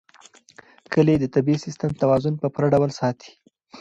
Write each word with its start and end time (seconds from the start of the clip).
کلي 0.93 1.15
د 1.19 1.25
طبعي 1.35 1.57
سیسټم 1.65 1.91
توازن 2.01 2.33
په 2.41 2.47
پوره 2.53 2.67
ډول 2.73 2.91
ساتي. 2.99 3.31